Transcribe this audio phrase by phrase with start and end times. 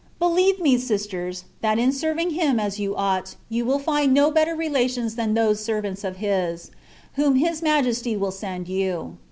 [0.13, 4.31] * Believe me, sisters, that in serving Him as you ought, you will find no
[4.31, 6.71] better relations than those servants of His,
[7.17, 9.17] whom His Majesty will send you.